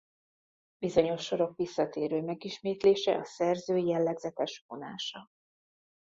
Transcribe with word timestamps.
Bizonyos 0.77 1.23
sorok 1.23 1.55
visszatérő 1.55 2.21
megismétlése 2.21 3.15
a 3.17 3.23
szerző 3.23 3.77
jellegzetes 3.77 4.63
vonása. 4.67 5.29